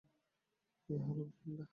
[0.89, 1.65] এই হলো গ্লেন্ডা।